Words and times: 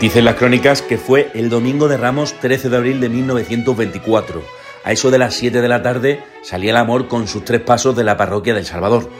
Dicen 0.00 0.24
las 0.24 0.36
crónicas 0.36 0.80
que 0.80 0.96
fue 0.96 1.30
el 1.34 1.50
domingo 1.50 1.86
de 1.86 1.98
Ramos 1.98 2.32
13 2.40 2.70
de 2.70 2.76
abril 2.78 3.00
de 3.02 3.10
1924. 3.10 4.42
A 4.82 4.92
eso 4.92 5.10
de 5.10 5.18
las 5.18 5.34
7 5.34 5.60
de 5.60 5.68
la 5.68 5.82
tarde 5.82 6.22
salía 6.42 6.70
el 6.70 6.78
amor 6.78 7.06
con 7.06 7.28
sus 7.28 7.44
tres 7.44 7.60
pasos 7.60 7.94
de 7.94 8.02
la 8.02 8.16
parroquia 8.16 8.54
del 8.54 8.64
Salvador. 8.64 9.10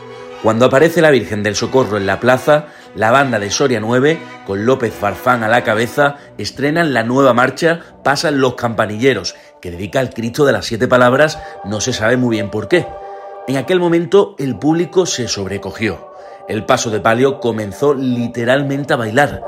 Cuando 0.42 0.64
aparece 0.64 1.02
la 1.02 1.10
Virgen 1.10 1.42
del 1.42 1.54
Socorro 1.54 1.98
en 1.98 2.06
la 2.06 2.18
plaza, 2.18 2.68
la 2.94 3.10
banda 3.10 3.38
de 3.38 3.50
Soria 3.50 3.78
9, 3.78 4.18
con 4.46 4.64
López 4.64 4.94
Farfán 4.94 5.42
a 5.42 5.48
la 5.48 5.64
cabeza, 5.64 6.16
estrenan 6.38 6.94
la 6.94 7.02
nueva 7.02 7.34
marcha 7.34 7.80
Pasan 8.02 8.40
los 8.40 8.54
campanilleros, 8.54 9.36
que 9.60 9.70
dedica 9.70 10.00
al 10.00 10.14
Cristo 10.14 10.46
de 10.46 10.52
las 10.52 10.64
siete 10.64 10.88
palabras, 10.88 11.38
no 11.62 11.82
se 11.82 11.92
sabe 11.92 12.16
muy 12.16 12.36
bien 12.36 12.50
por 12.50 12.68
qué. 12.68 12.86
En 13.48 13.58
aquel 13.58 13.80
momento 13.80 14.34
el 14.38 14.58
público 14.58 15.04
se 15.04 15.28
sobrecogió. 15.28 16.08
El 16.48 16.64
paso 16.64 16.88
de 16.88 17.00
palio 17.00 17.38
comenzó 17.38 17.92
literalmente 17.92 18.94
a 18.94 18.96
bailar. 18.96 19.42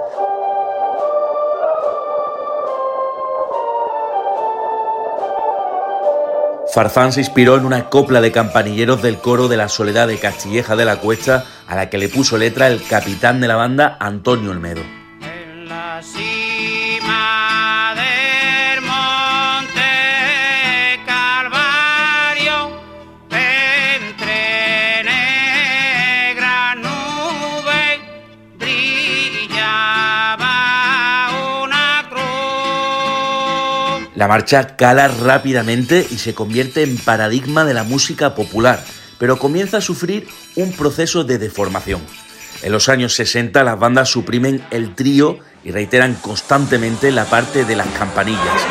Farfán 6.73 7.13
se 7.13 7.21
inspiró 7.21 7.59
en 7.59 7.67
una 7.67 7.91
copla 7.91 8.23
de 8.23 8.33
campanilleros 8.33 9.03
del 9.03 9.19
coro 9.19 9.47
de 9.47 9.59
la 9.59 9.69
Soledad 9.69 10.09
de 10.09 10.19
Castilleja 10.19 10.75
de 10.75 10.87
la 10.87 10.97
Cuesta, 10.97 11.45
a 11.69 11.77
la 11.77 11.91
que 11.91 11.99
le 11.99 12.09
puso 12.09 12.39
letra 12.39 12.67
el 12.69 12.83
capitán 12.83 13.43
de 13.43 13.49
la 13.49 13.57
banda 13.57 13.99
Antonio 14.01 14.53
Olmedo. 14.53 14.81
Marcha 34.29 34.77
cala 34.77 35.09
rápidamente 35.09 36.07
y 36.11 36.19
se 36.19 36.35
convierte 36.35 36.83
en 36.83 36.97
paradigma 36.99 37.65
de 37.65 37.75
la 37.75 37.85
música 37.85 38.35
popular, 38.35 38.85
pero 39.19 39.39
comienza 39.39 39.79
a 39.79 39.81
sufrir 39.81 40.29
un 40.57 40.73
proceso 40.73 41.25
de 41.25 41.39
deformación. 41.39 42.01
En 42.63 42.73
los 42.73 42.89
años 42.89 43.15
60 43.15 43.65
las 43.65 43.79
bandas 43.79 44.09
suprimen 44.09 44.65
el 44.71 44.95
trío 44.95 45.39
y 45.65 45.71
reiteran 45.71 46.15
constantemente 46.15 47.11
la 47.11 47.25
parte 47.25 47.65
de 47.65 47.77
las 47.77 47.89
campanillas. 47.89 48.67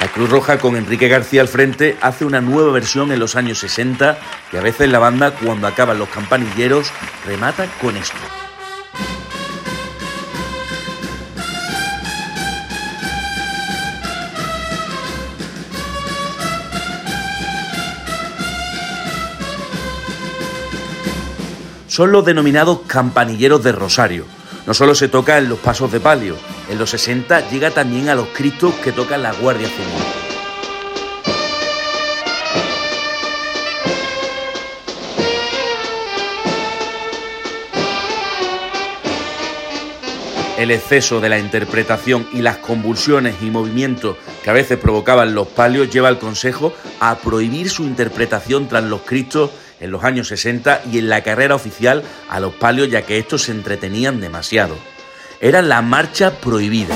La 0.00 0.08
Cruz 0.08 0.30
Roja 0.30 0.58
con 0.58 0.76
Enrique 0.76 1.08
García 1.08 1.42
al 1.42 1.48
frente 1.48 1.96
hace 2.00 2.24
una 2.24 2.40
nueva 2.40 2.72
versión 2.72 3.12
en 3.12 3.20
los 3.20 3.36
años 3.36 3.58
60 3.58 4.18
y 4.52 4.56
a 4.56 4.60
veces 4.62 4.88
la 4.88 4.98
banda 4.98 5.32
cuando 5.32 5.66
acaban 5.66 5.98
los 5.98 6.08
campanilleros 6.08 6.90
remata 7.26 7.66
con 7.80 7.96
esto. 7.96 8.16
Son 22.00 22.12
los 22.12 22.24
denominados 22.24 22.80
campanilleros 22.86 23.62
de 23.62 23.72
Rosario. 23.72 24.24
No 24.66 24.72
solo 24.72 24.94
se 24.94 25.08
toca 25.08 25.36
en 25.36 25.50
los 25.50 25.58
pasos 25.58 25.92
de 25.92 26.00
palio, 26.00 26.34
en 26.70 26.78
los 26.78 26.88
60 26.88 27.50
llega 27.50 27.72
también 27.72 28.08
a 28.08 28.14
los 28.14 28.28
cristos 28.28 28.72
que 28.76 28.90
tocan 28.90 29.22
la 29.22 29.34
Guardia 29.34 29.68
Civil. 29.68 29.86
El 40.56 40.70
exceso 40.70 41.20
de 41.20 41.28
la 41.28 41.38
interpretación 41.38 42.26
y 42.32 42.40
las 42.40 42.56
convulsiones 42.56 43.42
y 43.42 43.50
movimientos 43.50 44.16
que 44.42 44.48
a 44.48 44.54
veces 44.54 44.78
provocaban 44.78 45.34
los 45.34 45.48
palios 45.48 45.90
lleva 45.90 46.08
al 46.08 46.18
Consejo 46.18 46.72
a 46.98 47.16
prohibir 47.16 47.68
su 47.68 47.82
interpretación 47.82 48.68
tras 48.68 48.84
los 48.84 49.02
cristos 49.02 49.50
en 49.80 49.90
los 49.90 50.04
años 50.04 50.28
60 50.28 50.82
y 50.92 50.98
en 50.98 51.08
la 51.08 51.22
carrera 51.22 51.54
oficial 51.54 52.02
a 52.28 52.40
los 52.40 52.54
palios 52.54 52.90
ya 52.90 53.02
que 53.02 53.18
estos 53.18 53.42
se 53.42 53.52
entretenían 53.52 54.20
demasiado. 54.20 54.76
Era 55.40 55.62
la 55.62 55.82
marcha 55.82 56.38
prohibida. 56.40 56.94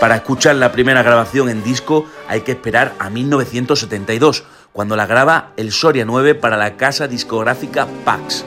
Para 0.00 0.16
escuchar 0.16 0.56
la 0.56 0.72
primera 0.72 1.02
grabación 1.02 1.48
en 1.48 1.64
disco 1.64 2.06
hay 2.28 2.42
que 2.42 2.52
esperar 2.52 2.94
a 2.98 3.08
1972, 3.10 4.44
cuando 4.72 4.94
la 4.94 5.06
graba 5.06 5.52
el 5.56 5.72
Soria 5.72 6.04
9 6.04 6.34
para 6.34 6.56
la 6.56 6.76
casa 6.76 7.08
discográfica 7.08 7.88
Pax. 8.04 8.44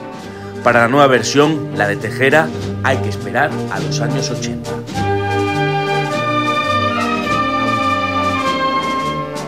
Para 0.62 0.80
la 0.80 0.88
nueva 0.88 1.08
versión, 1.08 1.72
la 1.76 1.88
de 1.88 1.96
Tejera, 1.96 2.48
hay 2.84 2.98
que 2.98 3.08
esperar 3.08 3.50
a 3.72 3.80
los 3.80 4.00
años 4.00 4.30
80. 4.30 4.99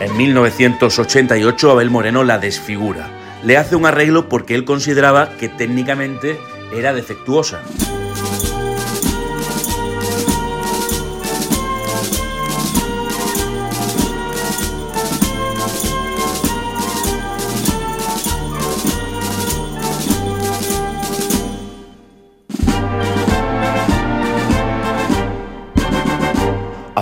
En 0.03 0.17
1988 0.17 1.71
Abel 1.71 1.89
Moreno 1.89 2.25
la 2.25 2.37
desfigura. 2.37 3.09
Le 3.41 3.55
hace 3.55 3.77
un 3.77 3.85
arreglo 3.85 4.27
porque 4.27 4.53
él 4.53 4.65
consideraba 4.65 5.37
que 5.37 5.47
técnicamente 5.47 6.37
era 6.75 6.93
defectuosa. 6.93 7.61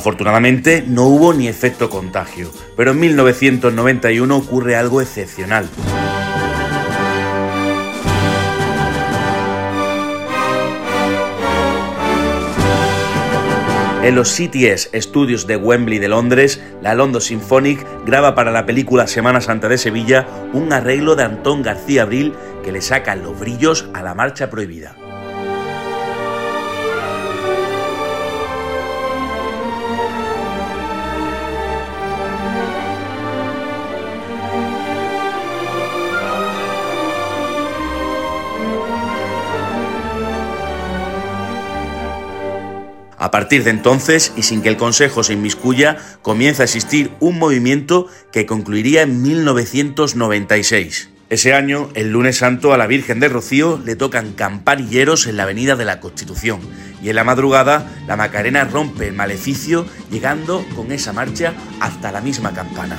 Afortunadamente 0.02 0.84
no 0.88 1.06
hubo 1.06 1.32
ni 1.32 1.48
efecto 1.48 1.88
contagio, 1.88 2.52
pero 2.76 2.90
en 2.90 3.00
1991 3.02 4.36
ocurre 4.36 4.76
algo 4.76 5.00
excepcional. 5.00 5.70
En 14.02 14.16
los 14.16 14.32
CTS 14.32 14.90
Studios 14.96 15.46
de 15.46 15.58
Wembley 15.58 16.00
de 16.00 16.08
Londres, 16.08 16.64
la 16.82 16.96
London 16.96 17.22
Symphonic 17.22 17.86
graba 18.04 18.34
para 18.34 18.50
la 18.50 18.66
película 18.66 19.06
Semana 19.06 19.40
Santa 19.40 19.70
de 19.70 19.78
Sevilla 19.78 20.26
un 20.52 20.74
arreglo 20.74 21.16
de 21.16 21.26
Antón 21.26 21.62
García 21.62 22.02
Abril 22.02 22.34
que 22.64 22.72
le 22.72 22.82
saca 22.82 23.16
los 23.16 23.40
brillos 23.40 23.88
a 23.94 24.02
la 24.02 24.16
marcha 24.16 24.50
prohibida. 24.50 24.96
A 43.22 43.30
partir 43.30 43.64
de 43.64 43.70
entonces, 43.70 44.34
y 44.36 44.42
sin 44.42 44.64
que 44.64 44.70
el 44.70 44.78
Consejo 44.78 45.24
se 45.24 45.34
inmiscuya, 45.34 45.98
comienza 46.24 46.64
a 46.64 46.66
existir 46.66 47.12
un 47.20 47.38
movimiento 47.38 48.08
que 48.32 48.48
concluiría 48.48 49.04
en 49.04 49.22
1996. 49.22 51.12
Ese 51.30 51.54
año, 51.54 51.90
el 51.94 52.12
lunes 52.12 52.38
santo, 52.38 52.74
a 52.74 52.80
la 52.80 52.88
Virgen 52.88 53.20
de 53.20 53.30
Rocío 53.30 53.80
le 53.86 53.96
tocan 53.96 54.32
campanilleros 54.32 55.28
en 55.28 55.38
la 55.38 55.44
Avenida 55.44 55.76
de 55.76 55.86
la 55.86 56.00
Constitución 56.00 56.62
y 57.04 57.10
en 57.10 57.16
la 57.16 57.24
madrugada 57.24 57.92
la 58.08 58.18
Macarena 58.18 58.64
rompe 58.64 59.10
el 59.10 59.14
maleficio 59.14 59.86
llegando 60.10 60.66
con 60.76 60.92
esa 60.92 61.14
marcha 61.14 61.54
hasta 61.80 62.12
la 62.12 62.22
misma 62.22 62.56
campana. 62.56 62.98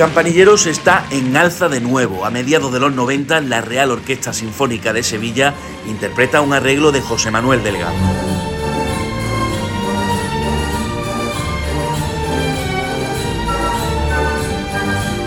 Campanilleros 0.00 0.66
está 0.66 1.04
en 1.10 1.36
alza 1.36 1.68
de 1.68 1.78
nuevo. 1.78 2.24
A 2.24 2.30
mediados 2.30 2.72
de 2.72 2.80
los 2.80 2.90
90, 2.94 3.42
la 3.42 3.60
Real 3.60 3.90
Orquesta 3.90 4.32
Sinfónica 4.32 4.94
de 4.94 5.02
Sevilla 5.02 5.52
interpreta 5.86 6.40
un 6.40 6.54
arreglo 6.54 6.90
de 6.90 7.02
José 7.02 7.30
Manuel 7.30 7.62
Delgado. 7.62 7.92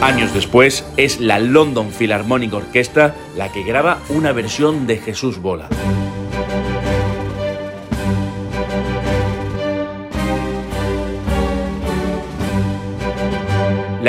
Años 0.02 0.34
después, 0.34 0.84
es 0.98 1.20
la 1.20 1.38
London 1.38 1.92
Philharmonic 1.92 2.56
Orchestra 2.56 3.14
la 3.38 3.52
que 3.52 3.62
graba 3.62 4.00
una 4.10 4.32
versión 4.32 4.88
de 4.88 4.98
Jesús 4.98 5.40
Bola. 5.40 5.70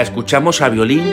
escuchamos 0.04 0.60
a 0.60 0.68
violín 0.68 1.12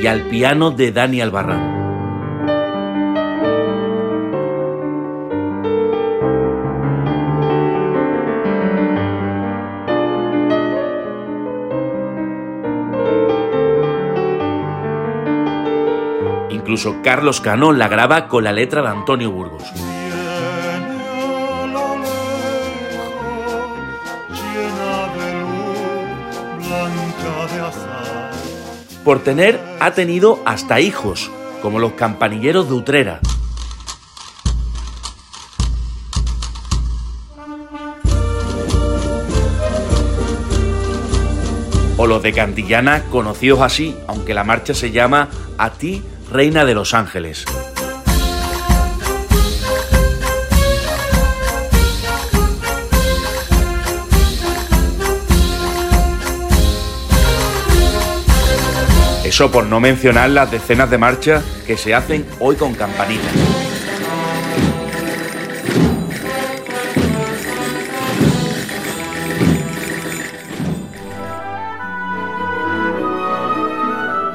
y 0.00 0.06
al 0.06 0.22
piano 0.22 0.70
de 0.70 0.92
Dani 0.92 1.20
Albarrán. 1.22 1.80
Incluso 16.50 17.02
Carlos 17.02 17.40
Canón 17.40 17.78
la 17.78 17.88
graba 17.88 18.28
con 18.28 18.44
la 18.44 18.52
letra 18.52 18.82
de 18.82 18.88
Antonio 18.88 19.30
Burgos. 19.30 19.64
Por 29.04 29.20
tener 29.24 29.58
ha 29.80 29.92
tenido 29.92 30.40
hasta 30.44 30.78
hijos, 30.78 31.30
como 31.62 31.78
los 31.78 31.92
campanilleros 31.92 32.68
de 32.68 32.74
Utrera. 32.74 33.20
O 41.96 42.06
los 42.06 42.22
de 42.22 42.32
Cantillana, 42.32 43.04
conocidos 43.04 43.60
así, 43.60 43.96
aunque 44.06 44.34
la 44.34 44.44
marcha 44.44 44.74
se 44.74 44.90
llama 44.90 45.28
A 45.58 45.70
ti, 45.70 46.02
Reina 46.30 46.64
de 46.64 46.74
los 46.74 46.94
Ángeles. 46.94 47.44
Por 59.48 59.64
no 59.64 59.80
mencionar 59.80 60.28
las 60.28 60.50
decenas 60.50 60.90
de 60.90 60.98
marchas 60.98 61.42
que 61.66 61.78
se 61.78 61.94
hacen 61.94 62.26
hoy 62.40 62.56
con 62.56 62.74
campanitas. 62.74 63.32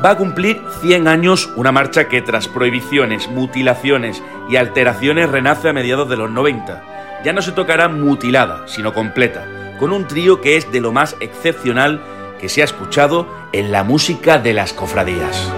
Va 0.04 0.10
a 0.10 0.18
cumplir 0.18 0.60
100 0.82 1.08
años 1.08 1.52
una 1.56 1.72
marcha 1.72 2.08
que 2.08 2.24
tras 2.24 2.48
prohibiciones, 2.48 3.30
mutilaciones 3.30 4.24
y 4.50 4.56
alteraciones 4.56 5.30
renace 5.30 5.70
a 5.70 5.74
mediados 5.74 6.10
de 6.10 6.18
los 6.18 6.32
90. 6.32 7.22
Ya 7.24 7.32
no 7.32 7.44
se 7.44 7.52
tocará 7.52 7.90
mutilada, 7.90 8.68
sino 8.68 8.92
completa, 8.92 9.46
con 9.80 9.94
un 9.94 10.08
trío 10.08 10.42
que 10.42 10.58
es 10.58 10.72
de 10.72 10.82
lo 10.82 10.92
más 10.92 11.16
excepcional 11.20 12.02
que 12.46 12.50
se 12.50 12.62
ha 12.62 12.66
escuchado 12.66 13.28
en 13.54 13.72
la 13.72 13.84
música 13.84 14.38
de 14.38 14.54
las 14.54 14.72
cofradías. 14.72 15.52